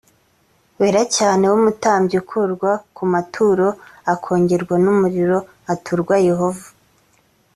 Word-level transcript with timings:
wera 0.79 1.01
cyane 1.17 1.43
w 1.51 1.53
umutambyi 1.59 2.15
ukurwa 2.21 2.71
ku 2.95 3.03
maturo 3.13 3.67
akongorwa 4.13 4.75
n 4.83 4.85
umuriro 4.93 5.37
aturwa 5.73 6.15
yehova 6.29 6.67